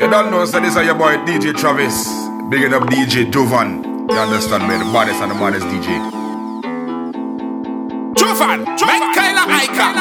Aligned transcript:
You 0.00 0.08
don't 0.08 0.30
know, 0.30 0.46
so 0.46 0.58
this 0.60 0.76
is 0.76 0.86
your 0.86 0.94
boy 0.94 1.16
DJ 1.28 1.54
Travis. 1.54 2.08
Up 2.08 2.88
DJ 2.88 3.30
Jovan. 3.30 3.84
You 4.08 4.16
understand 4.16 4.66
me? 4.66 4.78
The 4.78 4.90
baddest 4.90 5.20
and 5.20 5.30
the 5.30 5.34
maddest 5.34 5.66
DJ. 5.66 5.92
Jovan! 8.16 8.64
Jovan! 8.78 9.12
Kyla 9.12 9.44
Aika! 9.44 9.92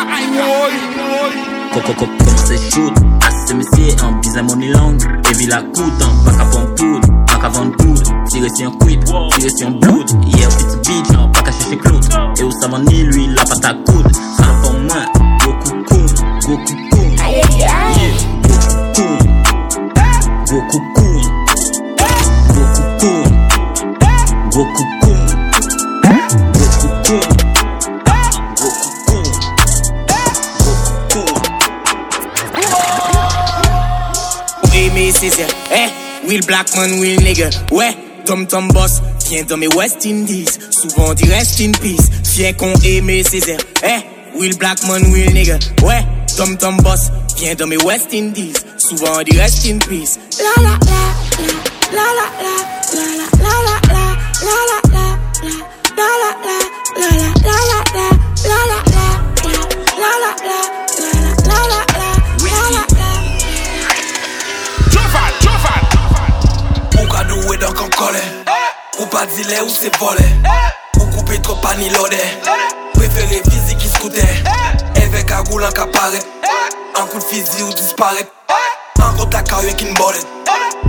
Coco 1.74 1.94
coco 1.94 2.06
commence 2.06 2.72
shoot 2.72 2.94
Assez 3.28 3.54
messier 3.54 3.94
en 4.02 4.14
bise 4.22 4.42
money 4.42 4.70
long 4.70 4.98
Heavy 5.28 5.48
la 5.48 5.64
coûte 5.64 6.02
en 6.02 6.32
qu'à 6.32 6.46
vendre 6.46 6.76
poudre 6.76 7.26
Pas 7.28 7.38
qu'à 7.42 7.50
vendre 7.50 7.76
poudre 7.76 8.26
Tirer 8.30 8.48
sur 8.56 8.70
un 8.70 8.78
quid 8.78 9.04
Tirer 9.04 9.50
sur 9.50 9.68
un 9.68 9.72
blood 9.72 10.10
Yeah 10.28 10.48
petit 10.48 10.78
bitch 10.78 11.18
en 11.18 11.30
qu'à 11.30 11.52
chercher 11.52 11.78
Claude 11.78 12.06
Et 12.40 12.44
où 12.44 12.52
ça 12.52 12.70
va 12.70 12.80
ni 12.80 13.04
lui 13.04 13.28
la 13.28 13.44
patate 13.44 13.66
à 13.66 13.74
coude 13.74 14.16
Ça 14.16 14.46
le 14.48 14.62
pour 14.62 14.80
moi 14.80 15.06
Beaucoup 15.44 15.84
cool 15.90 16.08
Beaucoup 16.48 16.76
cool 16.90 17.60
Yeah 17.60 18.39
real 36.40 36.48
black 36.48 36.76
man, 36.76 37.02
real 37.02 37.20
nigga. 37.22 37.50
Ouais, 37.72 37.96
Tom 38.26 38.48
Tom 38.48 38.68
Boss, 38.70 39.02
viens 39.28 39.44
dans 39.44 39.58
mes 39.58 39.68
West 39.68 40.06
Indies. 40.06 40.46
Souvent 40.70 41.14
dit 41.14 41.28
rest 41.30 41.60
in 41.60 41.72
peace, 41.72 42.10
fier 42.24 42.54
qu'on 42.56 42.74
aimait 42.84 43.24
Césaire. 43.24 43.60
Eh, 43.84 44.40
real 44.40 44.56
black 44.58 44.82
man, 44.88 45.12
real 45.14 45.34
nigga. 45.34 45.60
Ouais, 45.84 46.06
Tom 46.38 46.58
Tom 46.58 46.78
Boss, 46.78 47.12
viens 47.38 47.56
dans 47.56 47.68
mes 47.68 47.78
West 47.78 48.14
Indies. 48.14 48.54
Souvent 48.78 49.22
dit 49.24 49.38
rest 49.38 49.66
in 49.66 49.80
peace. 49.80 50.18
La, 50.40 50.64
la 50.64 50.70
la 50.70 51.02
la, 51.92 51.98
la 51.98 52.04
la 52.16 52.28
la, 52.94 53.04
la 53.34 53.54
la 53.66 53.78
la, 53.88 54.06
la 54.42 54.56
la 54.70 54.80
la, 54.94 55.18
la 55.98 56.04
la 56.04 56.54
la. 56.54 56.59
pa 69.20 69.26
dile 69.26 69.62
ou 69.62 69.70
se 69.70 69.90
vole. 70.00 70.26
Ou 71.00 71.08
koupe 71.08 71.42
tro 71.42 71.56
pa 71.56 71.76
ni 71.76 71.90
lode. 71.90 72.22
Prefere 72.94 73.42
fizi 73.50 73.76
ki 73.76 73.90
skoute. 73.90 74.24
Eve 74.96 75.24
kagou 75.26 75.60
lan 75.60 75.72
kapare 75.74 76.20
An 76.96 77.08
kou 77.08 77.20
fizi 77.22 77.64
ou 77.64 77.74
dispare 77.74 78.28
An 79.04 79.16
kontak 79.18 79.52
a 79.52 79.62
yo 79.64 79.70
e 79.70 79.76
kin 79.80 79.94
bolet 79.98 80.89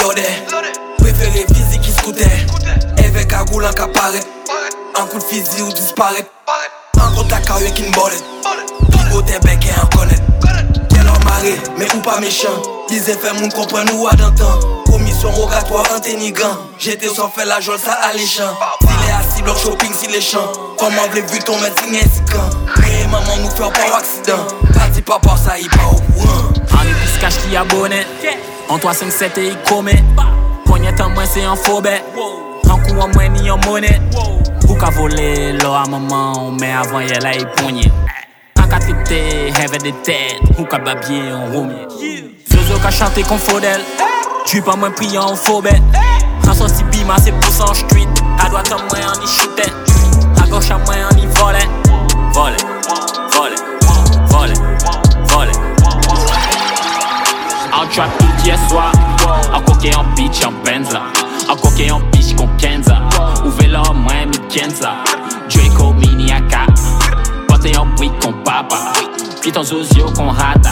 pas 0.00 0.14
Préféré 0.98 1.46
physique 1.52 1.80
qui 1.82 1.92
scoutait 1.92 2.46
Avec 2.98 3.32
un 3.32 3.44
goulin 3.44 3.70
qui 3.70 3.82
Un 3.82 5.06
coup 5.06 5.18
de 5.18 5.22
fusil 5.22 5.62
ou 5.62 5.72
disparaît. 5.72 6.26
Un 7.00 7.14
contact 7.14 7.50
avec 7.50 7.78
une 7.78 7.92
bolette. 7.92 8.24
Ton 8.92 9.16
côté 9.16 9.34
bec 9.40 9.66
et 9.66 9.80
un 9.80 9.86
connaît 9.96 10.20
Quel 10.88 11.06
homme 11.06 11.24
maré, 11.24 11.54
mais 11.76 11.86
ou 11.94 11.98
pas 11.98 12.20
méchant. 12.20 12.62
Disait 12.88 13.14
fait 13.14 13.32
moun 13.34 13.52
comprendre 13.52 13.92
ou 13.94 14.08
à 14.08 14.12
Commission 14.86 15.30
rogatoire 15.30 15.84
inténigant 15.94 16.58
J'étais 16.78 17.08
sans 17.08 17.28
faire 17.28 17.46
la 17.46 17.60
jolle 17.60 17.78
ça 17.78 17.92
alléchant 17.92 18.56
S'il 18.80 19.08
est 19.08 19.12
assis 19.12 19.42
bloc 19.42 19.56
shopping 19.56 19.92
si 19.94 20.08
les 20.08 20.20
champs 20.20 20.50
Comment 20.76 21.06
vle 21.12 21.20
vu 21.20 21.38
ton 21.38 21.56
médecin 21.60 21.86
insigant 21.88 22.50
Mais 22.80 23.06
maman 23.06 23.36
nous 23.38 23.50
fait 23.50 23.72
pas 23.72 23.96
accident. 23.98 24.44
Parti 24.74 25.02
papa 25.02 25.36
ça 25.36 25.58
y 25.58 25.68
pas 25.68 25.90
au 25.92 26.12
courant 26.12 26.48
En 26.72 26.82
épice 26.82 27.18
cash 27.20 27.36
qui 27.38 27.56
abonné 27.56 28.04
An 28.70 28.78
357 28.78 29.40
e 29.40 29.44
yi 29.48 29.56
kome 29.68 29.92
Konye 30.66 30.92
tan 30.92 31.10
mwen 31.14 31.26
se 31.26 31.40
yon 31.42 31.56
fobe 31.56 31.90
An 32.70 32.82
kou 32.84 33.00
an 33.02 33.10
mwen 33.16 33.32
ni 33.34 33.48
yon 33.48 33.58
mone 33.66 33.90
Pou 34.62 34.76
ka 34.78 34.92
vole 34.94 35.56
lo 35.58 35.72
a 35.74 35.82
maman 35.90 36.54
Men 36.60 36.76
avan 36.78 37.02
ye 37.02 37.18
la 37.24 37.32
yi 37.34 37.48
ponye 37.58 37.88
An 38.62 38.68
ka 38.70 38.78
tripte 38.78 39.18
heve 39.56 39.80
de 39.82 39.90
tet 40.06 40.38
Pou 40.52 40.68
ka 40.70 40.78
babye 40.86 41.18
yon 41.18 41.50
romi 41.50 41.80
Fyozo 42.46 42.78
ka 42.84 42.92
chante 42.94 43.26
kon 43.26 43.42
fodel 43.42 43.82
Jup 44.46 44.70
an 44.70 44.78
mwen 44.84 44.94
priy 44.94 45.18
an 45.18 45.34
fobet 45.34 45.98
An 46.46 46.54
son 46.54 46.70
si 46.70 46.86
bima 46.94 47.18
se 47.18 47.34
pousan 47.42 47.74
jtwit 47.80 48.22
A 48.38 48.52
doat 48.54 48.70
an 48.76 48.86
mwen 48.86 49.02
an 49.08 49.18
yi 49.26 49.32
shooten 49.34 49.74
A 50.38 50.46
goch 50.46 50.70
an 50.70 50.86
mwen 50.86 51.08
an 51.08 51.18
yi 51.18 51.26
volen 51.40 51.74
Volen, 52.30 52.62
volen, 53.34 53.58
volen, 54.30 54.62
volen 55.34 55.69
Ao 57.80 57.86
trap 57.86 58.10
todo 58.18 58.42
dia 58.42 58.52
é 58.52 58.68
suar 58.68 58.92
Ao 59.54 59.62
qualquer 59.62 59.96
um 59.96 60.14
beat 60.14 60.42
é 60.42 60.48
um 60.48 60.52
benza. 60.62 61.00
Ao 61.48 61.56
qualquer 61.56 61.90
um 61.94 62.00
beat 62.10 62.36
com 62.36 62.46
Kenza. 62.58 63.00
O 63.42 63.48
velo 63.52 63.82
é 63.82 63.92
Miami 63.94 64.36
Kenza 64.50 64.98
Draco 65.48 65.94
mini 65.94 66.30
AK 66.30 66.66
Botem 67.48 67.72
um 67.78 67.98
week 67.98 68.14
com 68.22 68.34
papa 68.42 68.92
Pitam 69.40 69.64
zuzio 69.64 70.12
com 70.12 70.28
rata. 70.28 70.68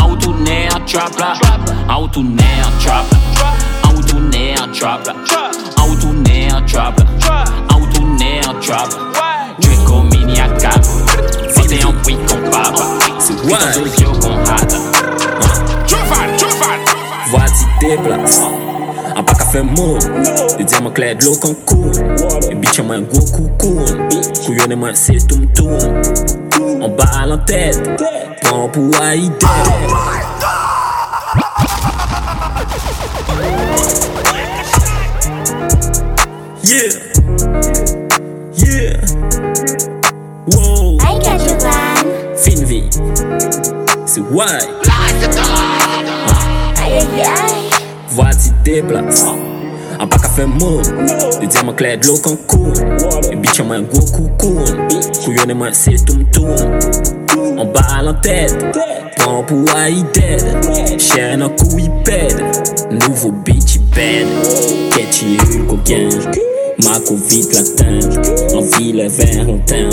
Ao 0.00 0.16
tuné 0.16 0.66
é 0.66 0.80
trap 0.80 1.16
lá 1.16 1.38
Ao 1.86 2.08
tuné 2.08 2.42
é 2.58 2.66
um 2.66 2.78
trap. 2.78 3.06
Lá 3.40 3.56
Ao 3.88 4.02
tuné 4.02 4.54
é 4.54 4.62
um 4.64 4.72
trap 4.72 5.06
lá 5.06 5.50
Ao 5.76 5.96
tuné 5.96 6.48
é 6.48 6.56
um 6.56 6.66
trap 6.66 6.98
lá 7.24 7.44
Ao 7.72 8.54
trap 8.56 8.90
Draco 9.60 10.02
mini 10.10 10.40
AK 10.40 11.54
Botem 11.54 11.86
um 11.86 11.96
week 12.04 12.20
com 12.26 12.50
papa 12.50 12.98
Pitam 13.46 13.72
zuzio 13.72 14.10
com 14.18 14.34
rata 14.42 14.92
déplace. 17.82 18.40
pack 19.14 19.26
pa 19.26 19.34
ka 19.34 19.44
fe 19.52 19.60
moun 19.62 19.98
Di 20.58 20.64
diya 20.64 20.80
mwen 20.80 20.94
kled 20.96 21.22
lo 21.24 21.32
kan 21.42 21.54
koun 21.68 21.92
E 22.50 22.54
bitye 22.54 22.82
mwen 22.84 23.06
gwo 23.10 23.20
koukoun 23.34 24.08
Kouyone 24.44 24.76
mwen 24.76 24.94
se 24.94 25.18
toum 25.28 25.46
toum 25.56 25.82
An 26.84 26.90
ba 26.96 27.26
lan 27.26 27.40
tet 27.46 27.78
Pan 28.42 28.68
pou 28.72 28.90
a 29.00 29.14
ide 29.14 29.54
Yeah. 36.72 36.94
Yeah. 38.56 38.96
Wow 40.54 40.96
Ay 41.06 41.16
ka 41.24 41.36
jovan 41.38 42.14
Fin 42.36 42.64
vi 42.64 42.82
c'est 44.06 44.20
why? 44.20 44.81
deplas 48.72 49.24
An 50.00 50.08
pa 50.08 50.18
ka 50.18 50.28
fe 50.36 50.46
moun 50.48 50.82
Di 51.40 51.46
diaman 51.46 51.76
kled 51.76 52.06
lo 52.08 52.16
kan 52.24 52.36
koun 52.50 52.72
E 53.32 53.36
bityan 53.36 53.68
man 53.68 53.84
gwo 53.90 54.00
koukoun 54.14 54.88
Kouyone 55.20 55.54
man 55.60 55.74
se 55.76 55.92
toum 56.06 56.24
toum 56.32 57.60
An 57.60 57.68
ba 57.74 58.00
lan 58.06 58.16
ted 58.24 58.52
Pan 59.18 59.44
pou 59.48 59.68
a 59.76 59.88
yi 59.92 60.02
ded 60.16 60.44
Chè 61.06 61.34
nan 61.36 61.52
kou 61.58 61.78
yi 61.80 61.88
ped 62.06 62.40
Nouvo 62.92 63.32
bitch 63.44 63.76
yi 63.76 63.84
bed. 63.96 64.32
Ketchi 64.94 65.36
yul 65.36 65.68
kou 65.70 65.80
genj 65.88 66.40
Mako 66.84 67.16
vit 67.28 67.52
la 67.54 67.64
tanj 67.78 68.20
An 68.56 68.68
vile 68.74 69.08
ver 69.18 69.42
lontan 69.48 69.92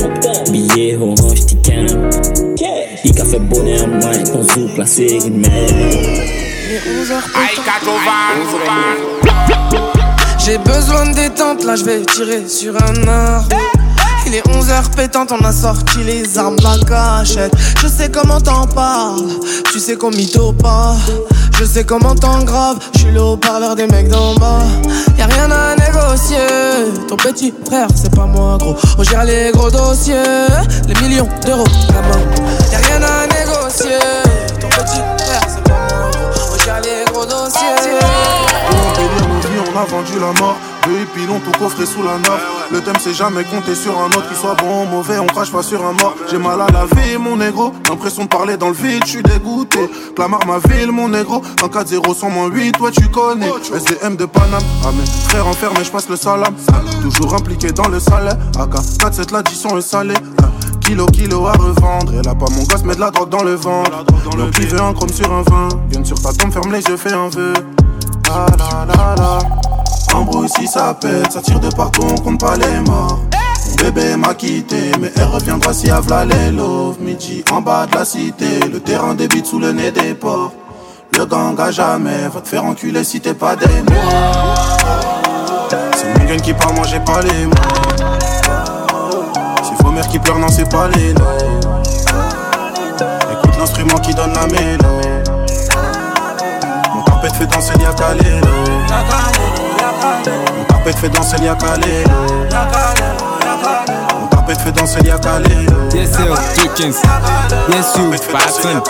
Biye 0.52 0.94
ho 1.00 1.14
ranj 1.20 1.48
ti 1.52 1.60
kan 1.68 1.90
Yi 3.04 3.16
ka 3.16 3.28
fe 3.28 3.42
bonen 3.52 3.84
an 3.88 3.98
man 4.00 4.24
Kon 4.32 4.48
zou 4.54 4.70
plase 4.76 5.12
yi 5.20 5.36
men. 5.36 6.49
J'ai 10.38 10.58
besoin 10.60 11.08
de 11.08 11.16
détente, 11.16 11.64
là 11.64 11.76
je 11.76 11.84
vais 11.84 12.02
tirer 12.02 12.48
sur 12.48 12.76
un 12.76 13.08
arbre. 13.08 13.58
Il 14.28 14.36
est 14.36 14.48
11h 14.48 14.96
pétante, 14.96 15.32
on 15.32 15.44
a 15.44 15.52
sorti 15.52 16.04
les 16.04 16.38
armes 16.38 16.58
de 16.58 16.64
la 16.64 16.78
cachette. 16.88 17.54
Je 17.82 17.88
sais 17.88 18.12
comment 18.12 18.40
t'en 18.40 18.68
parles, 18.68 19.26
tu 19.72 19.80
sais 19.80 19.96
qu'on 19.96 20.12
mytho 20.12 20.54
pas. 20.54 20.96
Je 21.58 21.66
sais 21.66 21.84
comment 21.86 22.14
t'en 22.14 22.44
grave, 22.44 22.78
je 22.94 23.00
suis 23.00 23.12
le 23.12 23.22
haut-parleur 23.22 23.76
des 23.76 23.88
mecs 23.88 24.10
d'en 24.10 24.36
bas. 24.36 24.62
Y'a 25.18 25.26
rien 25.26 25.50
à 25.50 25.76
négocier, 25.76 26.38
ton 27.08 27.18
petit 27.18 27.52
frère 27.66 27.88
c'est 27.96 28.14
pas 28.14 28.28
moi 28.28 28.60
gros. 28.60 28.76
On 28.96 29.04
gère 29.04 29.24
les 29.24 29.50
gros 29.52 29.72
dossiers, 29.72 30.22
les 30.88 31.02
millions 31.02 31.28
d'euros 31.44 31.66
la 31.88 32.02
main. 32.04 32.24
Y'a 32.72 32.78
rien 32.78 33.02
à 33.02 33.26
négocier, 33.26 33.98
ton 34.62 34.70
petit 34.70 35.00
frère 35.00 35.19
on 39.74 39.78
a 39.78 39.86
vendu 39.86 40.20
la 40.20 40.40
mort. 40.40 40.58
Deux 40.86 41.02
épilons 41.02 41.40
tout 41.40 41.52
coffré 41.60 41.86
sous 41.86 42.02
la 42.02 42.18
nappe. 42.18 42.42
Le 42.72 42.82
thème 42.82 42.96
c'est 43.00 43.14
jamais 43.14 43.44
compter 43.44 43.76
sur 43.76 43.98
un 44.00 44.08
autre 44.08 44.30
qui 44.30 44.36
soit 44.36 44.56
bon 44.56 44.84
ou 44.84 44.86
mauvais, 44.86 45.20
on 45.20 45.26
crache 45.26 45.52
pas 45.52 45.64
sur 45.64 45.86
un 45.86 45.94
mort. 45.94 46.16
J'ai 46.30 46.38
mal 46.38 46.62
à 46.62 46.68
la 46.72 46.86
vie, 46.86 47.18
mon 47.18 47.38
négro. 47.38 47.74
L'impression 47.90 48.24
de 48.24 48.30
parler 48.30 48.58
dans 48.58 48.70
le 48.70 48.74
vide, 48.74 49.04
je 49.06 49.12
suis 49.12 49.24
dégoûté. 49.24 49.80
Clamar 50.16 50.46
ma 50.48 50.60
ville, 50.60 50.92
mon 50.92 51.10
négro. 51.10 51.42
En 51.62 51.68
4-0 51.68 52.16
sans 52.16 52.30
moins 52.30 52.48
8, 52.48 52.78
toi 52.78 52.92
tu 52.92 53.08
connais. 53.10 53.52
SDM 53.74 54.16
de 54.16 54.26
Paname, 54.26 54.62
ah 54.86 54.92
mes 54.92 55.06
frères 55.30 55.48
enfermés, 55.48 55.84
je 55.84 55.92
passe 55.92 56.10
le 56.10 56.16
salam. 56.16 56.56
Toujours 57.02 57.36
impliqué 57.36 57.72
dans 57.72 57.88
le 57.88 58.00
salaire. 58.00 58.38
AK 58.60 58.74
4-7, 58.74 59.34
l'addition 59.34 59.78
est 59.78 59.82
salée. 59.82 60.16
Kilo, 60.90 61.06
kilo 61.06 61.46
à 61.46 61.52
revendre. 61.52 62.16
Et 62.16 62.24
là 62.24 62.34
pas 62.34 62.48
mon 62.50 62.64
gosse, 62.64 62.84
met 62.84 62.96
de 62.96 63.00
la 63.00 63.12
drogue 63.12 63.30
dans 63.30 63.44
le 63.44 63.54
ventre. 63.54 64.04
Le 64.36 64.46
veut 64.46 64.82
un 64.82 64.92
chrome 64.92 65.10
sur 65.10 65.32
un 65.32 65.44
vin. 65.44 65.70
Viens 65.92 66.04
sur 66.04 66.20
ta 66.20 66.34
tombe, 66.34 66.52
ferme 66.52 66.72
les 66.72 66.82
yeux, 66.82 66.98
fais 66.98 67.14
un 67.14 67.30
vœu. 67.30 67.54
La 68.28 68.48
la 68.58 68.86
la 68.88 69.16
la. 69.16 70.18
Embrouille 70.18 70.50
si 70.50 70.66
ça 70.66 70.96
pète, 71.00 71.32
ça 71.32 71.42
tire 71.42 71.60
de 71.60 71.70
partout, 71.70 72.02
on 72.10 72.16
compte 72.16 72.40
pas 72.40 72.56
les 72.58 72.80
morts. 72.90 73.20
Mon 73.70 73.84
bébé 73.84 74.16
m'a 74.16 74.34
quitté, 74.34 74.92
mais 75.00 75.12
elle 75.16 75.26
reviendra 75.26 75.74
si 75.74 75.92
Avla 75.92 76.26
les 76.26 76.50
love. 76.50 76.96
Midi 77.00 77.44
en 77.52 77.62
bas 77.62 77.86
de 77.86 77.96
la 77.96 78.04
cité, 78.04 78.60
le 78.62 78.80
terrain 78.80 79.14
débite 79.14 79.46
sous 79.46 79.60
le 79.60 79.72
nez 79.72 79.92
des 79.92 80.16
porcs. 80.16 80.54
Le 81.16 81.24
gang 81.28 81.56
à 81.60 81.70
jamais 81.70 82.28
va 82.34 82.42
te 82.42 82.48
faire 82.48 82.66
enculer 82.66 83.04
si 83.04 83.22
t'es 83.22 83.36
pas 83.36 83.56
des 83.56 83.68
C'est 85.70 86.18
mon 86.18 86.26
gang 86.26 86.42
qui 86.42 86.54
parle, 86.54 86.74
moi 86.74 86.88
j'ai 86.88 87.00
pas 87.02 87.22
les 87.22 87.46
mots. 87.46 87.54
Qui 90.10 90.18
pleurent, 90.18 90.40
non 90.40 90.48
c'est 90.50 90.68
pas 90.70 90.88
les 90.88 91.14
noms. 91.14 91.38
Écoute 93.32 93.58
l'instrument 93.60 93.98
qui 94.00 94.14
donne 94.16 94.34
la 94.34 94.48
mélodie. 94.48 95.08
Mon 96.96 97.02
carpet 97.04 97.30
fait 97.38 97.46
danser. 97.46 97.74
Mon 100.58 100.64
carpet 100.66 100.94
fait 100.94 101.10
danser. 101.10 101.38
Mon 104.20 104.28
carpet 104.28 104.56
fait 104.56 104.72
danser. 104.72 105.00
Yes, 105.94 106.12
sir, 106.12 106.36
Jenkins. 106.56 106.98
Yes, 107.70 107.96
you, 107.98 108.12
Patson. 108.32 108.82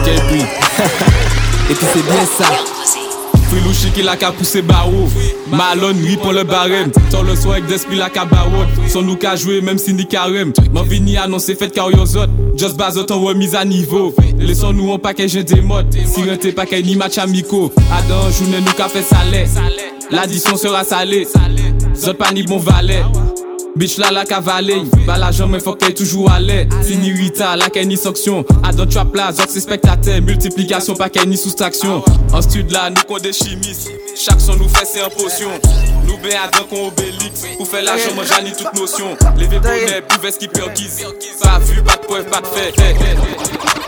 Et 1.70 1.74
puis 1.74 1.86
c'est 1.92 2.02
bien 2.02 2.26
ça. 2.36 2.44
Filouchi 3.50 3.90
qui 3.92 4.02
la 4.02 4.16
ka 4.16 4.30
poussé 4.30 4.62
barreau 4.62 5.08
Malon 5.50 5.88
ri 5.88 6.16
pour 6.16 6.32
le 6.32 6.44
barème. 6.44 6.92
Sur 7.10 7.24
le 7.24 7.34
soir 7.34 7.54
avec 7.54 7.66
d'esprit 7.66 7.96
la 7.96 8.08
ka 8.08 8.26
Son 8.88 9.02
nous 9.02 9.16
ka 9.16 9.34
jouer 9.34 9.60
même 9.60 9.78
si 9.78 9.92
ni 9.92 10.06
carême. 10.06 10.52
M'en 10.72 10.82
vini 10.82 11.16
annoncer 11.16 11.54
fait 11.54 11.70
car 11.70 11.90
zot 12.06 12.26
Just 12.56 12.76
bazot 12.76 13.10
en 13.10 13.20
remise 13.20 13.54
à 13.54 13.64
niveau. 13.64 14.14
Laissons 14.38 14.72
nous 14.72 14.92
en 14.92 14.98
j'ai 15.26 15.44
des 15.44 15.60
modes. 15.60 15.92
Si 15.92 16.28
renté 16.28 16.52
paquet 16.52 16.82
ni 16.82 16.94
match 16.94 17.18
amico. 17.18 17.72
Adam 17.92 18.30
journée 18.30 18.60
nous 18.60 18.72
ka 18.72 18.88
fait 18.88 19.02
salé. 19.02 19.46
L'addition 20.10 20.56
sera 20.56 20.84
salée. 20.84 21.26
Zot 21.94 22.14
pas 22.14 22.32
ni 22.32 22.44
bon 22.44 22.58
valet 22.58 23.02
Bitch 23.80 23.96
la 23.96 24.10
la 24.10 24.26
cavale, 24.26 24.84
ba 25.06 25.16
la 25.16 25.32
jambe 25.32 25.58
faut 25.58 25.72
qu'elle 25.72 25.94
toujours 25.94 26.30
à 26.30 26.38
l'aise. 26.38 26.66
Fini 26.84 27.12
Rita, 27.12 27.56
la 27.56 27.70
qu'elle 27.70 27.88
ni 27.88 27.96
sanction. 27.96 28.44
À 28.62 28.74
d'autres 28.74 28.92
trap 28.92 29.14
là, 29.14 29.30
autres 29.30 29.46
c'est 29.48 29.60
spectateur. 29.60 30.20
Multiplication, 30.20 30.94
pas 30.94 31.08
qu'elle 31.08 31.30
ni 31.30 31.38
soustraction. 31.38 32.04
En 32.30 32.42
stud 32.42 32.70
là, 32.70 32.90
nous 32.90 33.00
qu'on 33.08 33.16
des 33.16 33.32
chimistes. 33.32 33.90
Chaque 34.22 34.38
son 34.38 34.56
nous 34.56 34.68
fait 34.68 34.84
c'est 34.84 35.00
en 35.00 35.08
potion. 35.08 35.48
Nous 36.06 36.18
ben 36.18 36.34
à 36.34 36.62
qu'on 36.64 36.88
obélix. 36.88 37.46
Pour 37.56 37.66
faire 37.66 37.82
la 37.82 37.96
jambe, 37.96 38.22
j'en 38.22 38.44
ai 38.44 38.52
toute 38.52 38.78
notion. 38.78 39.16
Levé 39.38 39.58
bonnet, 39.58 40.02
pouvait 40.06 40.32
skipper 40.32 40.60
guise. 40.76 41.06
Pas 41.42 41.58
vu, 41.60 41.82
pas 41.82 41.96
de 41.96 42.02
preuve, 42.02 42.26
pas 42.26 42.42
de 42.42 42.46
fait. 42.48 43.79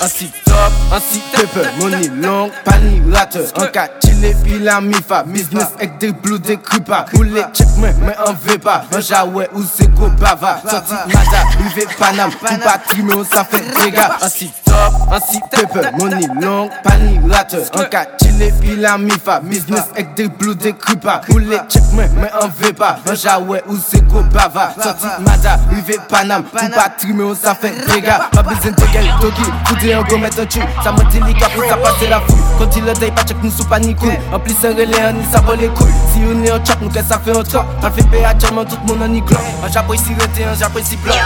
Ainsi 0.00 0.32
top, 0.44 0.72
ainsi 0.92 1.20
pepper, 1.32 1.68
money 1.78 2.08
long, 2.20 2.50
pani 2.64 3.00
rate 3.12 3.38
Un 3.56 3.66
cas 3.66 3.88
chile 4.04 4.34
puis 4.42 4.58
la 4.58 4.80
mifa, 4.80 5.22
business 5.22 5.68
avec 5.76 5.98
des 5.98 6.12
blues, 6.12 6.40
des 6.40 6.56
creepa 6.56 7.06
Roulé 7.14 7.42
check 7.54 7.68
moi, 7.76 7.90
mais 8.00 8.16
on 8.26 8.32
veut 8.32 8.58
pas, 8.58 8.84
un 8.92 9.00
jaoué 9.00 9.46
ou 9.54 9.62
c'est 9.62 9.88
go 9.94 10.08
bava 10.20 10.60
Sorti 10.68 10.92
mada, 10.92 11.44
rivé 11.58 11.86
panam, 11.98 12.30
tout 12.30 12.58
pas 12.64 12.78
trimé, 12.78 13.12
ça 13.32 13.44
fait 13.44 13.62
dégâts 13.84 14.00
Ainsi 14.20 14.50
top, 14.64 14.92
ainsi 15.12 15.40
pepper, 15.50 15.90
money 15.96 16.26
long, 16.40 16.68
pani 16.82 17.20
rate 17.30 17.56
Un 17.74 17.84
cas 17.84 18.06
chile 18.20 18.52
puis 18.60 18.76
la 18.76 18.98
mifa, 18.98 19.40
business 19.40 19.84
avec 19.92 20.14
des 20.14 20.28
blues, 20.28 20.56
des 20.56 20.72
creepa 20.72 21.20
Roulé 21.30 21.58
check 21.68 21.82
moi, 21.92 22.04
mais 22.16 22.30
on 22.40 22.48
veut 22.48 22.72
pas, 22.72 22.98
un 23.08 23.14
jaoué 23.14 23.62
ou 23.68 23.76
c'est 23.76 24.04
go 24.08 24.20
bava 24.32 24.72
Sorti 24.82 25.06
mada, 25.20 25.60
rivé 25.70 25.98
panam, 26.08 26.42
tout 26.42 26.70
pas 26.74 26.88
trimé, 26.88 27.32
ça 27.40 27.54
fait 27.54 27.72
dégâts 27.86 28.01
Pas 28.02 28.42
besoin 28.42 28.70
de 28.72 28.92
gueule, 28.92 29.14
doggy, 29.20 29.42
foutez 29.66 29.94
un 29.94 30.02
go 30.02 30.18
mettre 30.18 30.40
un 30.40 30.46
tue 30.46 30.60
Ça 30.82 30.92
me 30.92 30.98
dit 31.10 31.34
gars 31.34 31.48
pour 31.54 31.64
ça 31.64 31.76
la 32.08 32.20
foule. 32.20 32.38
Quand 32.58 32.76
il 32.76 32.84
le 32.84 32.92
day 32.94 33.10
pas 33.10 33.22
check 33.22 33.36
nous 33.42 33.50
sous 33.50 33.64
panique 33.64 33.98
En 34.32 34.38
plus 34.38 34.54
un 34.64 34.70
relais 34.70 35.02
un 35.02 35.14
ça 35.32 35.40
vaut 35.40 35.54
les 35.54 35.68
couilles. 35.68 35.92
Si 36.12 36.20
on 36.26 36.44
est 36.44 36.52
en 36.52 36.64
chat 36.64 36.76
nous 36.80 36.88
qu'est 36.88 37.02
ça 37.02 37.20
fait 37.24 37.36
un 37.36 37.42
top 37.42 37.64
T'as 37.80 37.90
fait 37.90 38.08
payer 38.08 38.24
à 38.24 38.34
tout 38.34 38.46
le 38.50 38.54
monde 38.54 39.02
en 39.02 39.12
iclo 39.12 39.36
Un 39.64 39.70
japon 39.70 39.94
ici 39.94 40.10
renté 40.18 40.44
un 40.44 40.52
ici 40.80 40.96
bloc 40.96 41.16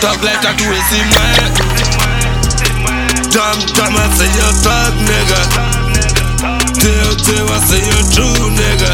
Talk 0.00 0.22
like 0.22 0.44
I 0.44 0.54
do 0.56 0.64
it, 0.72 0.82
see 0.88 1.04
man 1.10 2.30
Dumb, 3.30 3.60
dumb, 3.76 3.94
I 3.94 4.08
say 4.16 4.26
you're 4.26 4.52
thug, 4.58 4.94
nigga. 5.06 5.40
Tell, 6.74 7.14
tell, 7.14 7.46
I 7.48 7.60
say 7.62 7.78
you're 7.78 8.06
true, 8.10 8.50
nigga. 8.50 8.90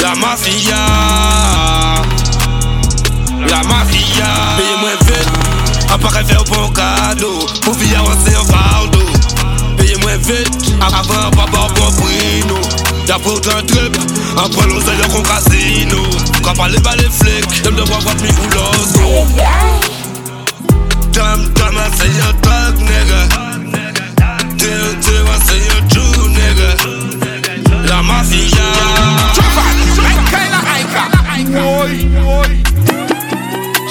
La 0.00 0.14
mafia. 0.14 0.80
La 3.46 3.62
mafia. 3.64 4.24
Payez-moi 4.56 4.90
vite 5.04 5.39
A 5.90 5.98
pa 5.98 6.10
ka 6.14 6.22
fè 6.22 6.36
ou 6.38 6.46
bon 6.46 6.70
kado 6.76 7.30
Pou 7.64 7.74
vi 7.80 7.90
avanse 7.98 8.30
yon 8.34 8.46
fardo 8.50 9.02
Peye 9.78 9.96
mwen 10.04 10.22
vit 10.28 10.70
Avan 10.86 11.04
pa 11.10 11.46
pa 11.50 11.66
bon 11.74 11.90
prino 11.98 12.60
Ya 13.08 13.18
pou 13.18 13.42
tan 13.42 13.66
trip 13.66 13.98
Apre 14.38 14.68
l'on 14.70 14.80
se 14.86 14.94
yon 15.00 15.10
kon 15.16 15.26
kasino 15.26 16.06
Ka 16.46 16.54
pale 16.54 16.78
ba 16.86 16.94
le 17.00 17.10
flik 17.18 17.60
Dem 17.64 17.74
de 17.78 17.88
wap 17.90 18.06
wap 18.06 18.22
mi 18.22 18.30
ou 18.38 18.48
loso 18.54 19.08
Dam 21.10 21.46
dam 21.58 21.76
a 21.82 21.90
se 21.98 22.10
yon 22.16 22.42
tag 22.46 22.84
nigga 22.86 23.22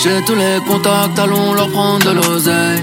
J'ai 0.02 0.24
tous 0.26 0.36
les 0.36 0.60
contacts, 0.66 1.20
allons 1.20 1.54
leur 1.54 1.70
prendre 1.70 2.06
de 2.06 2.12
l'oseille. 2.12 2.82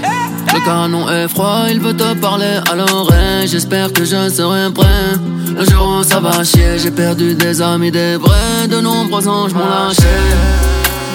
Le 0.53 0.63
canon 0.63 1.09
est 1.09 1.27
froid, 1.27 1.65
il 1.67 1.79
veut 1.79 1.95
te 1.95 2.13
parler 2.13 2.59
à 2.69 2.75
l'oreille. 2.75 3.47
J'espère 3.47 3.91
que 3.91 4.05
je 4.05 4.29
serai 4.29 4.71
prêt. 4.71 5.15
Le 5.57 5.65
jour 5.65 5.97
où 5.99 6.03
ça 6.03 6.19
va 6.19 6.43
chier, 6.43 6.77
j'ai 6.77 6.91
perdu 6.91 7.33
des 7.33 7.59
amis, 7.59 7.89
des 7.89 8.17
vrais. 8.17 8.67
De 8.69 8.79
nombreux 8.79 9.27
anges 9.27 9.53
m'ont 9.53 9.67
lâché. 9.67 10.03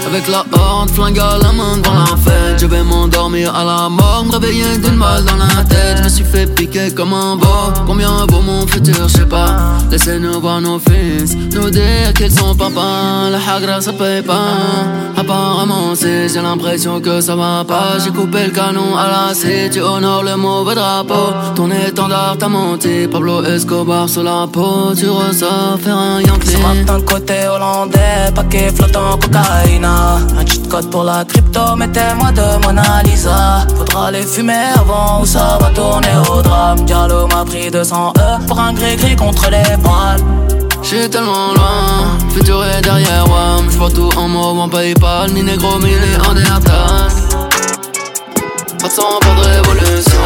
Avec 0.07 0.29
la 0.29 0.45
horde, 0.53 0.91
flingue 0.91 1.19
à 1.19 1.39
la 1.39 1.53
main 1.53 1.79
devant 1.79 1.95
la 1.95 2.17
fête. 2.17 2.59
Je 2.61 2.67
vais 2.67 2.83
m'endormir 2.83 3.55
à 3.55 3.65
la 3.65 3.89
mort, 3.89 4.25
me 4.27 4.33
réveiller 4.33 4.79
d'une 4.79 4.99
balle 4.99 5.25
dans 5.25 5.37
la 5.37 5.65
tête. 5.65 5.99
Je 5.99 6.03
me 6.05 6.09
suis 6.09 6.25
fait 6.25 6.47
piquer 6.47 6.91
comme 6.95 7.15
un 7.15 7.37
beau 7.37 7.73
Combien 7.87 8.27
vaut 8.29 8.41
mon 8.41 8.67
futur, 8.67 9.09
je 9.09 9.19
sais 9.19 9.27
pas. 9.27 9.79
Laissez-nous 9.91 10.41
voir 10.41 10.61
nos 10.61 10.79
fils 10.79 11.37
Nous 11.55 11.71
dire 11.71 12.13
qu'ils 12.15 12.33
sont 12.33 12.55
papa. 12.55 13.31
La 13.31 13.39
hagra 13.39 13.81
ça 13.81 13.93
paye 13.93 14.23
pas. 14.23 14.59
Apparemment 15.17 15.95
c'est 15.95 16.29
j'ai 16.29 16.43
l'impression 16.43 17.01
que 17.01 17.21
ça 17.21 17.37
va 17.37 17.65
pas. 17.67 17.99
J'ai 18.03 18.11
coupé 18.11 18.47
le 18.47 18.51
canon 18.51 18.97
à 18.97 19.07
la 19.29 19.35
C 19.35 19.71
Tu 19.73 19.81
honores 19.81 20.25
le 20.25 20.37
mauvais 20.37 20.75
drapeau. 20.75 21.33
Ton 21.55 21.71
étendard 21.71 22.37
t'a 22.39 22.49
menti 22.49 23.07
Pablo 23.11 23.45
Escobar 23.45 24.09
sur 24.09 24.23
la 24.23 24.47
peau. 24.53 24.95
Tu 24.97 25.09
ressors 25.09 25.79
faire 25.81 25.97
un 25.97 26.21
Yankee 26.21 26.85
dans 26.87 26.97
le 26.97 27.03
côté 27.03 27.47
hollandais 27.47 28.33
Paquet 28.35 28.71
flottant 28.75 29.19
cocaïne 29.19 29.85
un 30.39 30.47
cheat 30.47 30.69
code 30.69 30.91
pour 30.91 31.05
la 31.05 31.25
crypto, 31.25 31.77
mettez-moi 31.77 32.33
de 32.33 32.65
Mona 32.65 33.03
Lisa. 33.05 33.67
Faudra 33.77 34.11
les 34.11 34.23
fumer 34.23 34.73
avant 34.77 35.23
ou 35.23 35.27
ça 35.27 35.59
va 35.61 35.69
tourner 35.71 36.15
au 36.31 36.43
drame. 36.43 36.85
Diallo 36.85 37.27
m'a 37.27 37.45
pris 37.45 37.71
200 37.71 38.13
E 38.19 38.47
pour 38.47 38.59
un 38.59 38.73
gris-gris 38.73 39.17
contre 39.17 39.51
les 39.51 39.77
voiles. 39.81 40.23
J'suis 40.83 41.09
tellement 41.09 41.55
loin, 41.55 42.19
futur 42.35 42.65
est 42.65 42.83
derrière 42.83 43.25
WAM. 43.31 43.71
J'vois 43.71 43.91
tout 43.91 44.11
en 44.17 44.29
mauve 44.29 44.59
en 44.59 44.69
Paypal, 44.69 45.31
ni 45.33 45.43
négro, 45.43 45.79
ni 45.79 45.91
les 45.91 46.17
Andertal 46.29 47.09
Pas 48.81 48.89
de 48.89 48.93
sang, 48.93 49.19
pas 49.21 49.35
de 49.41 49.47
révolution. 49.49 50.21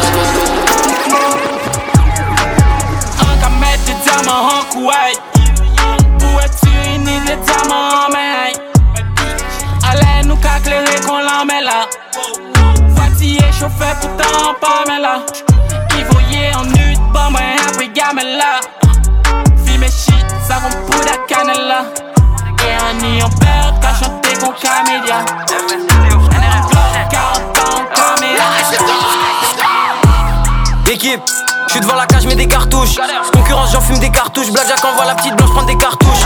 Un 3.21 3.37
camètre 3.41 3.83
de 3.85 3.93
diamant 4.03 4.43
en 4.49 4.73
Kuwait. 4.73 5.17
Où 6.21 6.39
es-tu, 6.39 6.99
ni 6.99 7.19
les 7.27 7.37
diamants 7.45 8.07
en 8.07 8.11
nous 10.57 10.63
qu'éclairer 10.63 10.99
qu'on 11.05 11.17
l'en 11.17 11.45
met 11.45 11.61
là 11.61 11.87
Fatigué, 12.95 13.45
chauffé, 13.51 13.85
pourtant 14.01 14.53
pas 14.59 14.83
mais 14.87 14.99
là 14.99 15.19
Il 15.97 16.05
voyait 16.05 16.53
en 16.55 16.63
nude, 16.65 16.99
bon 17.13 17.31
moi 17.31 17.41
happy 17.67 17.89
gamin 17.89 18.23
là 18.23 18.59
Fille 19.65 19.77
mes 19.77 19.87
shit, 19.87 20.25
ça 20.47 20.55
va 20.55 20.69
pour 20.69 21.03
la 21.03 21.17
canela 21.27 21.83
Et 22.65 22.73
un 22.73 22.93
nid 23.01 23.23
en 23.23 23.29
peur, 23.29 23.73
qu'a 23.81 23.93
chanté 23.93 24.29
con 24.39 24.53
camélia 24.61 25.25
Équipe, 30.89 31.21
je 31.67 31.71
suis 31.73 31.81
devant 31.81 31.95
la 31.95 32.05
cage, 32.05 32.25
mets 32.25 32.35
des 32.35 32.47
cartouches. 32.47 32.95
Concurrence, 33.33 33.73
j'en 33.73 33.81
fume 33.81 33.99
des 33.99 34.09
cartouches. 34.09 34.51
Blackjack 34.51 34.83
envoie 34.85 35.05
la 35.05 35.15
petite 35.15 35.35
blanche, 35.35 35.51
prendre 35.51 35.67
des 35.67 35.77
cartouches. 35.77 36.23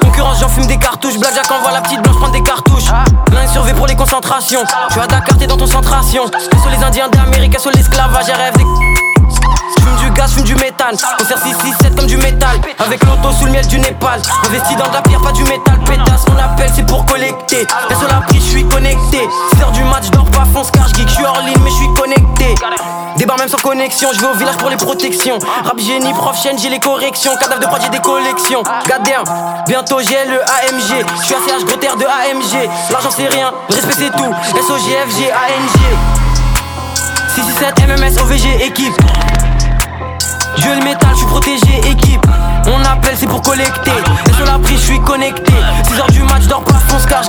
Concurrence, 0.00 0.40
j'en 0.40 0.48
fume 0.48 0.66
des 0.66 0.78
cartouches. 0.78 1.18
Blackjack 1.18 1.50
envoie 1.50 1.72
la 1.72 1.82
petite 1.82 2.00
blanche 2.02 2.16
prendre 2.16 2.32
des 2.32 2.42
cartouches. 2.42 2.90
Main 3.32 3.46
sur 3.46 3.62
V 3.62 3.74
pour 3.74 3.86
les 3.86 3.94
concentrations. 3.94 4.64
Suis 4.90 5.00
à 5.00 5.06
Dakar, 5.06 5.36
t'es 5.36 5.46
dans 5.46 5.58
ton 5.58 5.66
centration. 5.66 6.24
Sur 6.26 6.70
les 6.70 6.82
Indiens 6.82 7.08
d'Amérique, 7.08 7.58
sur 7.60 7.70
l'esclavage, 7.70 8.26
rêve 8.26 8.56
des. 8.56 8.64
J'fume 8.64 9.96
du 9.96 10.10
gaz, 10.12 10.30
j'fume 10.30 10.44
du 10.44 10.54
méthane. 10.54 10.96
Concert 11.18 11.38
667 11.38 11.96
comme 11.96 12.06
du 12.06 12.16
métal. 12.16 12.60
Avec 12.78 13.04
l'auto 13.04 13.30
sous 13.38 13.44
le 13.44 13.52
miel 13.52 13.66
du 13.66 13.78
Népal. 13.78 14.22
Investi 14.46 14.74
dans 14.76 14.88
de 14.88 14.94
la 14.94 15.02
pierre, 15.02 15.20
pas 15.20 15.32
du 15.32 15.44
métal. 15.44 15.78
Pétasse, 15.84 16.26
mon 16.28 16.38
appel, 16.38 16.70
c'est 16.74 16.86
pour 16.86 17.04
collecter. 17.04 17.66
Reste 17.88 18.00
sur 18.00 18.08
la 18.08 18.22
prise, 18.22 18.42
j'suis 18.46 18.64
connecté. 18.64 19.28
6 19.52 19.78
du 19.78 19.84
match, 19.84 20.01
même 23.42 23.48
sans 23.48 23.58
connexion, 23.58 24.08
je 24.14 24.20
vais 24.20 24.28
au 24.28 24.34
village 24.34 24.56
pour 24.56 24.70
les 24.70 24.76
protections. 24.76 25.36
Rap 25.64 25.76
génie, 25.76 26.12
prof 26.12 26.40
chaîne, 26.40 26.56
j'ai 26.60 26.68
les 26.68 26.78
corrections. 26.78 27.32
Cadavre 27.40 27.60
de 27.60 27.66
prod, 27.66 27.80
j'ai 27.82 27.88
des 27.88 27.98
collections. 27.98 28.62
Goddamn, 28.86 29.24
bientôt 29.66 29.98
j'ai 29.98 30.24
le 30.30 30.40
AMG. 30.40 31.04
Je 31.18 31.24
suis 31.24 31.34
ACH 31.34 31.64
gros 31.64 31.76
terre 31.76 31.96
de 31.96 32.04
AMG. 32.04 32.70
L'argent 32.92 33.08
c'est 33.10 33.26
rien, 33.26 33.50
respect 33.68 33.94
c'est 33.98 34.10
tout. 34.10 34.32
SOGFG, 34.68 35.32
ANG. 35.32 35.80
667 37.34 37.88
MMS 37.88 38.22
OVG 38.22 38.64
équipe. 38.64 38.94
Je 40.58 40.68
le 40.68 40.84
métal, 40.84 41.10
je 41.10 41.16
suis 41.16 41.26
protégé, 41.26 41.80
équipe. 41.90 42.24
On 42.66 42.84
appelle, 42.84 43.16
c'est 43.16 43.26
pour 43.26 43.42
collecter. 43.42 43.90
Et 44.30 44.32
sur 44.34 44.46
la 44.46 44.58
prise, 44.60 44.78
je 44.78 44.84
suis 44.84 45.00
connecté. 45.00 45.52
6h 45.84 46.12
du 46.12 46.22
match, 46.22 46.44
dors 46.44 46.62
pas, 46.62 46.74
fonce 46.88 47.06
car 47.06 47.21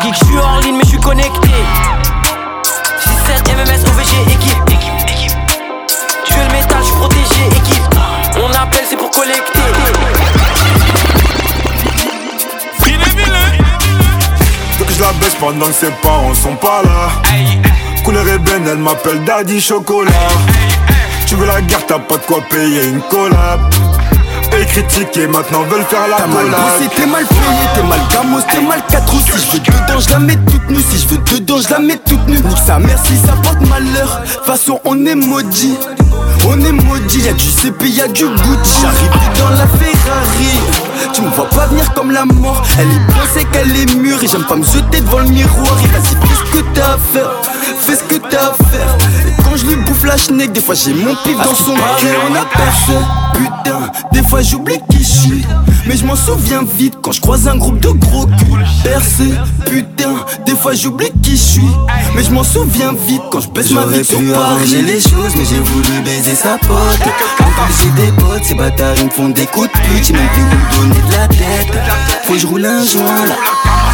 pendant 15.44 15.68
que 15.68 15.74
ses 15.74 15.92
parents 16.02 16.34
sont 16.36 16.56
pas 16.56 16.82
là. 16.84 17.10
Couleur 18.06 18.26
ébène, 18.30 18.66
elle 18.66 18.78
m'appelle 18.78 19.22
Daddy 19.26 19.60
Chocolat. 19.60 20.30
Tu 21.28 21.36
veux 21.36 21.46
la 21.46 21.60
guerre, 21.62 21.86
t'as 21.86 22.00
pas 22.00 22.16
de 22.16 22.22
quoi 22.22 22.40
payer 22.50 22.86
une 22.86 23.02
collab. 23.02 23.60
Critiquer, 24.74 25.28
maintenant 25.28 25.62
veulent 25.70 25.84
faire 25.84 26.08
la 26.10 26.18
T'as 26.18 26.26
mal 26.26 26.46
collab. 26.46 26.60
bossé, 26.60 26.90
t'es 26.96 27.06
mal 27.06 27.24
payé, 27.28 27.40
t'es 27.76 27.84
mal 27.84 28.00
gamos, 28.12 28.42
t'es 28.52 28.60
mal 28.60 28.82
4 28.90 29.14
Si 29.14 29.32
je 29.32 29.52
veux 29.52 29.60
dedans, 29.60 30.00
je 30.00 30.10
la 30.10 30.18
mets 30.18 30.36
toute 30.36 30.68
nue. 30.72 30.82
Si 30.90 30.98
je 30.98 31.08
veux 31.10 31.18
dedans, 31.20 31.58
je 31.62 31.70
la 31.70 31.78
mets 31.78 31.98
toute 31.98 32.28
nue. 32.28 32.42
Nique 32.42 32.58
sa 32.66 32.80
mère 32.80 32.98
si 33.06 33.16
ça 33.18 33.34
porte 33.44 33.62
malheur. 33.70 34.24
Façon, 34.48 34.80
on 34.84 35.06
est 35.06 35.14
maudit. 35.14 35.78
On 36.48 36.60
est 36.60 36.72
maudit, 36.72 37.20
y'a 37.20 37.34
du 37.34 37.52
CP, 37.52 37.88
y'a 37.88 38.08
du 38.08 38.26
Gucci. 38.26 38.82
J'arrive 38.82 39.38
dans 39.38 39.50
la 39.52 39.68
Ferrari. 39.68 40.58
Tu 41.14 41.22
me 41.22 41.30
vois 41.30 41.50
pas 41.50 41.68
venir 41.68 41.94
comme 41.94 42.10
la 42.10 42.26
mort. 42.26 42.64
Elle 42.80 42.88
est 42.88 43.14
bien 43.14 43.24
sec, 43.32 43.48
elle 43.54 43.78
est 43.78 43.94
mûre. 43.96 44.24
Et 44.24 44.28
j'aime 44.28 44.46
pas 44.46 44.56
me 44.56 44.66
jeter 44.66 45.02
devant 45.02 45.20
le 45.20 45.30
miroir. 45.30 45.78
Et 45.84 45.88
vas-y, 45.90 46.16
fais 46.28 46.36
ce 46.36 46.52
que 46.52 46.64
t'as 46.74 46.94
à 46.94 46.98
faire. 46.98 47.30
Fais 47.86 47.96
ce 47.98 48.04
que 48.04 48.16
t'as 48.16 48.52
à 48.52 48.54
faire. 48.72 48.98
Et 49.28 49.42
quand 49.44 49.56
je 49.58 49.66
lui 49.66 49.76
bouffe 49.76 50.04
la 50.06 50.16
schneck, 50.18 50.52
des 50.54 50.62
fois 50.62 50.74
j'ai 50.76 50.94
mon 50.94 51.16
pif 51.24 51.38
dans 51.38 51.54
son 51.56 51.74
cul. 51.98 52.08
On 52.30 52.36
a 52.36 52.46
personne. 52.46 53.06
Putain, 53.34 53.92
des 54.12 54.24
fois 54.24 54.42
j'oublie 54.42 54.80
qui 54.90 55.00
je 55.00 55.04
suis. 55.04 55.46
Mais 55.86 55.98
je 55.98 56.06
m'en 56.06 56.16
souviens 56.16 56.62
vite 56.78 56.96
quand 57.02 57.12
je 57.12 57.20
croise 57.20 57.46
un 57.48 57.58
groupe 57.58 57.80
de 57.82 57.90
gros 57.90 58.26
culs. 58.26 58.66
Percé, 58.84 59.34
putain, 59.66 60.16
des 60.46 60.56
fois 60.56 60.74
j'oublie 60.74 61.12
qui 61.22 61.32
je 61.32 61.42
suis. 61.42 61.72
Mais 62.16 62.24
je 62.24 62.32
m'en 62.32 62.44
souviens 62.44 62.94
vite 63.08 63.22
quand 63.32 63.42
je 63.42 63.50
baisse 63.50 63.72
ma 63.72 63.82
J'aurais 63.82 63.98
vie 64.00 64.06
sur 64.06 64.18
Paris. 64.34 64.82
les 64.86 65.02
choses, 65.02 65.36
mais 65.36 65.44
j'ai 65.46 65.60
voulu 65.60 66.02
baiser 66.06 66.36
sa 66.36 66.58
pote. 66.60 67.00
Quand 67.38 67.46
j'ai 67.82 67.90
des 68.02 68.12
potes, 68.14 68.46
ces 68.46 68.56
bâtards 68.56 68.96
ils 68.98 69.06
me 69.06 69.10
font 69.10 69.30
des 69.30 69.46
coups 69.48 69.68
de 69.68 69.74
pute. 69.74 70.10
Ils 70.10 70.16
m'ont 70.16 70.22
vu 70.22 70.42
me 70.42 70.78
donner 70.90 71.02
de 71.10 71.12
la 71.12 71.28
tête. 71.28 71.74
Faut 72.24 72.34
que 72.34 72.40
je 72.40 72.48
roule 72.48 72.66
un 72.66 72.84
joint 72.86 73.26
là. 73.28 73.36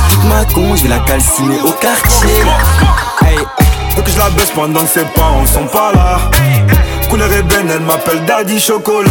Toute 0.09 0.25
ma 0.25 0.45
con, 0.53 0.75
je 0.75 0.83
vais 0.83 0.89
la 0.89 0.99
calciner 0.99 1.59
au 1.61 1.71
quartier. 1.71 2.29
Hey, 3.25 3.37
que 4.03 4.11
je 4.11 4.17
la 4.17 4.29
baisse 4.29 4.51
pendant 4.51 4.81
que 4.81 4.87
ses 4.87 5.05
parents 5.15 5.45
sont 5.45 5.67
pas 5.67 5.91
là. 5.93 6.19
Couleur 7.09 7.31
ébène, 7.31 7.69
elle 7.73 7.81
m'appelle 7.81 8.23
Daddy 8.25 8.59
Chocolat. 8.59 9.09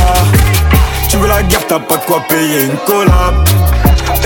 Tu 1.08 1.16
veux 1.16 1.28
la 1.28 1.42
guerre, 1.42 1.66
t'as 1.66 1.80
pas 1.80 1.96
de 1.96 2.04
quoi 2.04 2.22
payer 2.28 2.64
une 2.64 2.76
collab. 2.86 3.48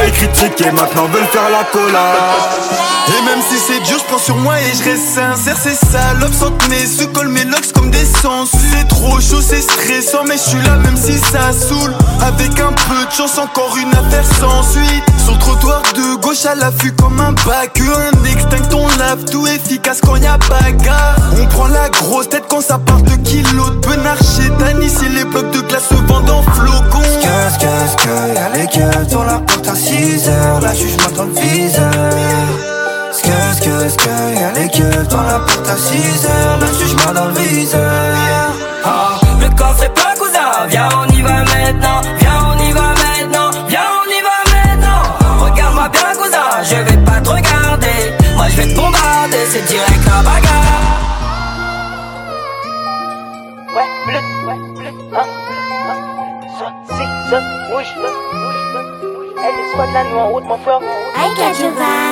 Et 0.07 0.11
critiquer, 0.11 0.71
maintenant 0.73 1.07
veulent 1.07 1.26
faire 1.26 1.49
la 1.50 1.64
collab. 1.64 2.73
Et 3.09 3.25
même 3.25 3.40
si 3.49 3.57
c'est 3.59 3.81
dur, 3.81 3.99
je 3.99 4.04
prends 4.04 4.19
sur 4.19 4.37
moi 4.37 4.54
et 4.61 4.76
je 4.76 4.90
reste 4.90 5.14
sincère. 5.14 5.57
C'est 5.61 5.75
salopes 5.75 6.35
centenaires 6.35 6.87
se 6.87 7.04
collent 7.04 7.28
mes 7.28 7.45
locks 7.45 7.72
C'est 8.23 8.87
trop 8.87 9.19
chaud, 9.21 9.41
c'est 9.41 9.61
stressant, 9.61 10.23
mais 10.29 10.37
je 10.37 10.50
suis 10.50 10.62
là 10.62 10.76
même 10.76 10.97
si 10.97 11.19
ça 11.19 11.52
saoule. 11.52 11.93
Avec 12.21 12.52
un 12.61 12.71
peu 12.71 13.05
de 13.05 13.11
chance, 13.11 13.37
encore 13.37 13.76
une 13.76 13.93
affaire 13.93 14.25
sans 14.38 14.62
suite. 14.62 15.05
Sur 15.25 15.37
trottoir 15.38 15.83
de 15.97 16.21
gauche 16.21 16.47
à 16.47 16.55
l'affût 16.55 16.93
comme 16.93 17.21
un 17.21 17.33
bac. 17.33 17.81
Un 17.81 18.25
extinct, 18.25 18.76
on 18.76 18.87
lave 18.97 19.25
tout 19.25 19.45
efficace 19.49 20.00
quand 20.00 20.14
y 20.14 20.26
a 20.26 20.38
bagarre. 20.38 21.17
On 21.41 21.47
prend 21.47 21.67
la 21.67 21.88
grosse 21.88 22.29
tête 22.29 22.45
quand 22.49 22.61
ça 22.61 22.79
part 22.79 23.02
de 23.02 23.17
kilos 23.17 23.71
de 23.73 23.79
penard 23.79 24.19
chez 24.19 24.49
Dany. 24.57 24.88
Si 24.88 25.09
les 25.09 25.25
blocs 25.25 25.50
de 25.50 25.61
glace 25.62 25.88
se 25.88 25.95
vendent 25.95 26.31
en 26.31 26.43
flocons. 26.43 27.02
Qu'est-ce 27.21 27.59
qu'est-ce 27.59 27.97
que 28.05 28.35
y'a 28.37 28.49
les 28.50 28.69
keufs 28.69 29.09
dans 29.09 29.25
la 29.25 29.41
porte 29.41 29.67
à 29.67 29.75
6 29.75 30.29
heures, 30.29 30.61
la 30.61 30.73
juge 30.73 30.97
m'attend 30.99 31.25
le 31.25 31.41
viseur. 31.41 32.72
Qu'est-ce 33.23 33.61
qu'est-ce 33.61 33.97
que 33.97 34.41
y'a 34.41 34.52
les 34.52 35.07
dans 35.07 35.23
la 35.23 35.38
porte 35.38 35.69
à 35.69 35.76
6 35.76 36.26
heures, 36.26 36.59
la 36.61 36.67
juge 36.67 36.95
m'attend 36.95 37.26
le 37.26 37.35
viseur. 37.35 37.81
Ah, 38.85 39.21
le 39.41 39.49
coffre 39.57 39.85
est 39.85 39.95
plein, 39.95 40.14
cousin. 40.19 40.67
Viens, 40.69 40.88
on 40.97 41.12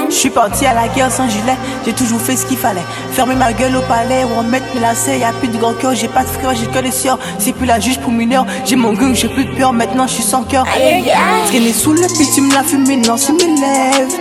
Je 0.08 0.14
suis 0.14 0.30
parti 0.30 0.66
à 0.66 0.74
la 0.74 0.88
guerre 0.88 1.10
sans 1.10 1.28
gilet, 1.28 1.56
j'ai 1.84 1.92
toujours 1.92 2.20
fait 2.20 2.36
ce 2.36 2.44
qu'il 2.44 2.56
fallait. 2.56 2.82
Fermer 3.12 3.34
ma 3.34 3.52
gueule 3.52 3.76
au 3.76 3.80
palais 3.82 4.24
ou 4.24 4.38
en 4.38 4.42
mettre 4.42 4.66
mes 4.74 4.80
lacets. 4.80 5.18
Y'a 5.18 5.32
plus 5.32 5.48
de 5.48 5.56
grand 5.56 5.74
cœur, 5.74 5.94
j'ai 5.94 6.08
pas 6.08 6.22
de 6.22 6.28
frère, 6.28 6.54
j'ai 6.54 6.66
que 6.66 6.78
des 6.78 6.90
sœurs. 6.90 7.18
C'est 7.38 7.52
plus 7.52 7.66
la 7.66 7.78
juge 7.78 7.98
pour 8.00 8.12
mineur, 8.12 8.44
j'ai 8.64 8.76
mon 8.76 8.92
gang, 8.92 9.14
j'ai 9.14 9.28
plus 9.28 9.44
de 9.44 9.54
peur. 9.56 9.72
Maintenant 9.72 10.06
je 10.06 10.14
suis 10.14 10.22
sans 10.22 10.42
cœur. 10.42 10.64
Traîner 11.46 11.72
sous 11.72 11.92
le 11.92 12.06
bitume, 12.18 12.50
la 12.52 12.62
fumée, 12.62 12.96
non, 12.96 13.16
c'est 13.16 13.32
mes 13.32 13.60
lèvres. 13.60 14.16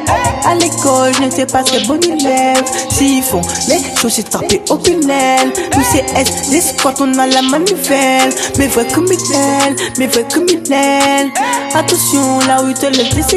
À 0.46 0.56
l'école, 0.56 1.13
je 1.15 1.22
n'étais 1.22 1.46
pas 1.46 1.63
très 1.63 1.84
bon 1.86 2.00
élève. 2.00 2.63
S'ils 2.91 3.24
font 3.24 3.41
les 3.68 3.79
choses, 4.00 4.13
c'est 4.13 4.29
frappé 4.29 4.62
au 4.70 4.75
pinel. 4.75 5.51
Nous 5.75 5.84
c'est 5.91 6.06
S, 6.15 6.50
des 6.50 6.62
quand 6.82 7.01
on 7.01 7.18
a 7.18 7.27
la 7.27 7.41
manivelle. 7.41 8.34
Mais 8.58 8.68
vrai 8.68 8.86
comme 8.94 9.08
il 9.08 9.36
est, 9.36 9.75
mais 9.98 10.08
vrai 10.08 10.25
comme 10.34 10.46
il 10.48 10.72
est. 10.72 11.32
Attention 11.75 12.39
là 12.48 12.63
où 12.63 12.70
il 12.70 12.74
te 12.74 12.86
laisse 12.86 13.34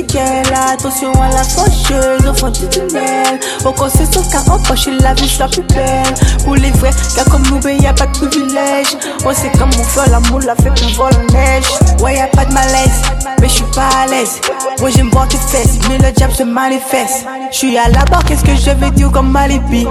Attention 0.72 1.12
à 1.20 1.28
la 1.28 1.44
faucheuse, 1.44 2.26
enfant 2.26 2.50
du 2.50 2.68
tunnel. 2.68 3.38
Au 3.64 3.72
conseil 3.72 4.06
sauf 4.12 4.28
qu'à 4.30 4.40
empocher 4.50 4.90
la 5.00 5.14
vie, 5.14 5.30
la 5.38 5.46
plus 5.46 5.62
belle. 5.62 6.14
Pour 6.44 6.54
les 6.56 6.70
vrais 6.72 6.90
gars 7.16 7.24
comme 7.30 7.42
nous, 7.48 7.60
ben 7.60 7.80
y 7.80 7.86
a 7.86 7.92
pas 7.92 8.06
de 8.06 8.12
privilège. 8.12 8.96
On 9.24 9.32
sait 9.32 9.50
comment 9.52 9.70
faire 9.70 10.10
l'amour, 10.10 10.40
la 10.40 10.56
fait 10.56 10.70
qu'on 10.70 10.92
vole 10.94 11.12
en 11.14 11.32
neige. 11.32 11.64
Ouais, 12.00 12.16
y 12.16 12.20
a 12.20 12.26
pas 12.26 12.44
de 12.44 12.52
malaise, 12.52 13.02
mais 13.42 13.48
je 13.48 13.54
suis 13.54 13.64
pas 13.74 13.88
à 14.02 14.06
l'aise. 14.06 14.40
Ouais, 14.80 14.90
j'aime 14.92 15.10
voir 15.10 15.26
tes 15.26 15.36
fesses, 15.36 15.78
mais 15.88 15.98
le 15.98 16.12
diable 16.12 16.32
se 16.32 16.44
manifeste. 16.44 17.26
Je 17.50 17.56
suis 17.56 17.76
à 17.76 17.88
la 17.88 18.04
barre, 18.04 18.24
qu'est-ce 18.24 18.44
que 18.44 18.54
je 18.54 18.70
vais 18.70 18.90
dire 18.92 19.10
comme 19.10 19.30
Malibi? 19.30 19.84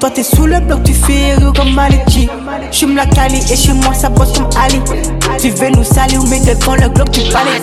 Toi, 0.00 0.10
t'es 0.10 0.22
sous 0.22 0.46
le 0.46 0.58
bloc, 0.60 0.82
tu 0.82 0.94
fais 0.94 1.34
rire 1.34 1.52
comme 1.54 1.72
Maliki. 1.74 2.28
Je 2.72 2.86
la 2.86 3.06
cali 3.06 3.40
et 3.52 3.56
chez 3.56 3.74
moi, 3.74 3.92
ça 3.92 4.08
bosse 4.08 4.32
comme 4.32 4.48
Ali. 4.60 4.80
Tu 5.38 5.50
veux 5.50 5.68
nous 5.68 5.84
salir, 5.84 6.22
mais 6.28 6.40
devant 6.40 6.74
le 6.74 6.88
bloc, 6.88 7.10
tu 7.10 7.20
parlais. 7.30 7.60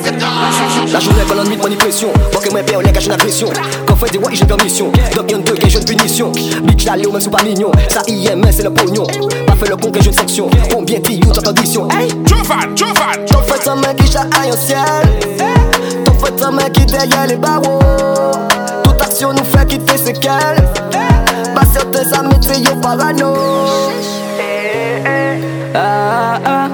La 0.91 1.00
journée 1.00 1.21
quand 1.27 1.36
la 1.36 1.43
nuit 1.43 1.55
de 1.55 1.75
pression 1.75 2.10
Moi 2.33 2.41
que 2.41 2.50
moi 2.51 2.62
père 2.63 2.79
on 2.79 2.81
les 2.81 2.91
cache 2.91 3.07
la 3.07 3.17
pression 3.17 3.48
Quand 3.88 3.95
fait 3.95 4.12
des 4.12 4.17
ouais 4.17 4.33
j'ai 4.33 4.45
permission 4.45 4.91
Donc 5.15 5.31
y'en 5.31 5.38
deux 5.39 5.53
qui 5.53 5.69
jeune 5.69 5.86
punition 5.86 6.31
Bitch 6.63 6.86
la 6.86 6.98
léo 6.98 7.12
même 7.12 7.21
sous 7.21 7.29
pas 7.29 7.43
mignon 7.43 7.71
Ça 7.88 8.01
IM 8.07 8.43
c'est 8.51 8.63
le 8.63 8.74
pognon 8.74 9.05
Fait 9.62 9.70
le 9.70 9.77
con 9.77 9.91
que 9.91 10.01
jeune 10.01 10.13
section 10.13 10.50
Combien 10.72 11.00
de 11.00 11.12
you 11.12 11.32
dans 11.32 11.41
condition 11.41 11.88
Hey! 11.91 12.10
Jovan, 12.25 12.75
Jovan 12.75 13.25
Ton 13.27 13.41
fait 13.44 13.60
ta 13.60 13.75
main 13.75 13.94
qui 13.94 14.12
chahaille 14.12 14.51
au 14.51 14.58
ciel. 14.58 14.80
Ton 16.03 16.13
fait 16.13 16.32
ta 16.32 16.50
main 16.50 16.68
qui 16.74 16.84
derrière 16.88 17.27
les 17.27 17.36
barreaux. 17.36 17.80
Toute 18.84 19.00
action 19.00 19.32
nous 19.34 19.44
fait 19.44 19.68
quitter 19.68 19.98
ses 19.98 20.13
qu'elle 20.13 20.68
Pas 21.53 21.65
certain 21.72 22.10
ça 22.10 22.24
met 22.24 22.30
c'est 22.41 22.60
yo 22.60 22.72
parano. 22.82 23.36
Ah 25.75 26.39
ah 26.44 26.68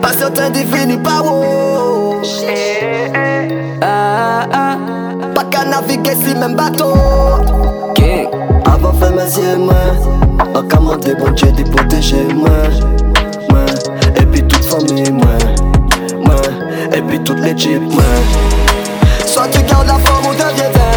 Pas 0.00 0.12
certain 0.12 0.48
défini 0.48 0.96
par 0.96 1.26
où 1.26 2.22
Ah 3.82 4.46
ah. 4.54 4.76
Pas 5.34 5.44
qu'à 5.44 5.66
naviguer 5.66 6.16
si 6.24 6.34
même 6.34 6.54
bateau. 6.54 6.94
King 7.94 8.28
Avant 8.64 8.94
fait 8.94 9.10
mes 9.10 9.38
yeux 9.38 9.58
moi 9.58 9.74
En 10.56 10.62
commandé, 10.62 11.14
bon 11.14 11.30
Dieu, 11.32 11.52
de 11.52 11.62
protéger 11.64 12.24
moi. 12.32 12.48
Et 14.18 14.24
puis 14.24 14.42
toute 14.42 14.64
famille, 14.64 15.12
moi. 15.12 15.26
Et 16.94 17.02
puis 17.02 17.20
toute 17.20 17.40
l'équipe, 17.40 17.82
moi. 17.82 18.02
Soit 19.26 19.48
tu 19.48 19.62
gardes 19.64 19.86
la 19.86 19.98
forme 19.98 20.28
ou 20.28 20.32
deviens 20.32 20.95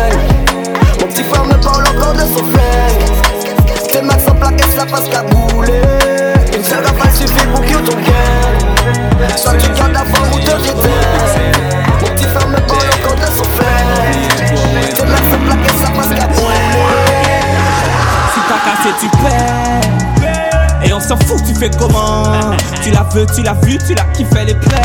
veux, 23.19 23.25
tu 23.35 23.41
l'as 23.43 23.53
vu, 23.63 23.77
tu 23.85 23.93
l'as 23.93 24.03
kiffé 24.13 24.45
les 24.45 24.55
plaies. 24.55 24.77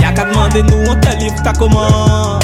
Y'a 0.00 0.12
qu'à 0.12 0.24
demander, 0.24 0.62
nous 0.62 0.84
on 0.88 0.94
te 0.96 1.16
livre 1.18 1.42
ta 1.42 1.52
commande. 1.52 2.42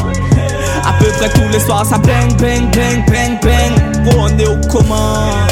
À 0.87 0.93
peu 0.99 1.07
près 1.19 1.29
tous 1.31 1.49
les 1.53 1.61
soirs, 1.61 1.85
ça 1.87 1.99
bang, 1.99 2.35
bang, 2.39 2.71
bang, 2.75 3.05
bang, 3.07 3.39
bang. 3.43 4.05
Gros, 4.05 4.21
on 4.21 4.39
est 4.39 4.47
au 4.47 4.57
commandes. 4.69 5.51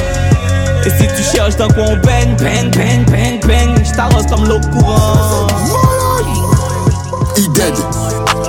Et 0.85 0.91
si 0.91 1.07
tu 1.09 1.23
cherches 1.23 1.57
dans 1.57 1.69
quoi 1.69 1.85
on 1.85 1.97
bang, 1.97 2.37
bang, 2.39 2.71
bang, 2.75 3.05
bang, 3.11 3.41
bang. 3.47 3.85
J't'arrose 3.85 4.27
comme 4.27 4.47
l'eau 4.47 4.61
courante. 4.73 5.53
I 7.37 7.49
dead 7.55 7.75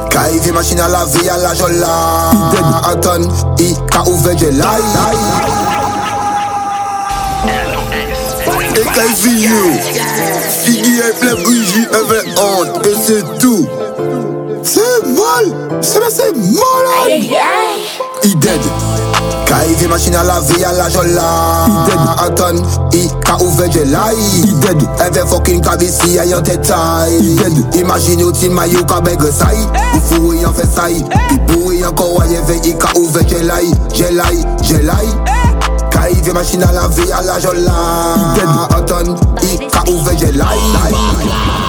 Kaive 0.10 0.54
machine 0.54 0.80
à 0.82 0.90
laver 0.90 1.30
à 1.30 1.38
la 1.38 1.54
jola 1.54 2.32
I 2.34 2.36
dead 2.52 2.66
Anton 2.92 3.30
I 3.60 3.76
ka 3.90 4.02
ouvert 4.04 4.36
de 4.36 4.48
l'ail 4.48 4.84
et 8.76 8.86
casino. 8.94 9.72
Figgy 10.64 11.00
et 11.00 11.14
plein 11.20 11.36
bougie 11.44 11.88
avec 11.92 12.40
honte, 12.40 12.86
et 12.88 12.96
c'est 13.06 13.40
tout. 13.40 13.68
C'est 14.64 15.06
mal, 15.08 15.82
c'est 15.82 16.00
malade. 16.00 17.32
Il 18.24 18.40
dead. 18.40 18.62
Kaive 19.46 19.90
machin 19.90 20.14
a 20.14 20.24
lave 20.24 20.64
a 20.64 20.72
la 20.72 20.90
jolla 20.90 21.66
I 21.68 21.86
dead 21.86 22.00
Anton, 22.24 22.64
i 22.94 23.10
ka 23.22 23.36
ouve 23.42 23.70
jelay 23.70 24.16
I 24.16 24.54
dead 24.62 24.82
Eve 25.06 25.28
fokin 25.28 25.62
ka 25.62 25.76
bisi 25.78 26.18
a 26.20 26.26
yon 26.26 26.42
tetay 26.44 27.12
I 27.20 27.36
dead 27.36 27.76
Imagine 27.76 28.24
ou 28.24 28.32
ti 28.32 28.50
mayo 28.50 28.84
ka 28.86 29.02
beg 29.02 29.22
say 29.32 29.60
Ou 29.94 30.02
fou 30.08 30.34
yon 30.34 30.56
fesay 30.56 31.04
Pi 31.28 31.40
pou 31.52 31.76
yon 31.76 31.94
kowa 32.00 32.26
yeve 32.32 32.62
i 32.64 32.74
ka 32.80 32.96
ouve 32.96 33.28
jelay 33.28 33.68
Jelay, 33.94 34.40
jelay, 34.64 35.06
jelay 35.06 35.33
live, 36.14 36.28
yon 36.28 36.34
masjin 36.34 36.64
a 36.64 36.72
lave 36.72 37.12
a 37.12 37.22
la 37.24 37.40
jolla 37.40 37.72
I 38.16 38.36
dead, 38.36 38.78
a 38.78 38.82
ton, 38.82 39.16
i 39.42 39.58
ka 39.70 39.84
ouve 39.88 40.18
je 40.18 40.32
live 40.32 41.63